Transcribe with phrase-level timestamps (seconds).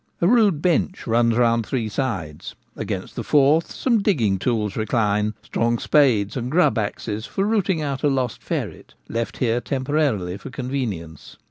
[0.19, 3.91] A rude bench runs round three sides; against the fourth 72 The Gamekeeper at Home.
[3.91, 8.95] some digging tools recline— strong spades and grub axes for rooting out a lost ferret,
[9.07, 11.37] left here temporarily for convenience.